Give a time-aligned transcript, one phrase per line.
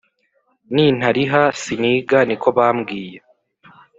[0.73, 3.19] nintariha siniga niko bambwiye